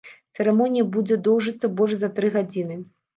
Цырымонія 0.37 0.85
будзе 0.95 1.17
доўжыцца 1.27 1.69
больш 1.81 1.93
за 1.99 2.09
тры 2.17 2.33
гадзіны. 2.37 2.79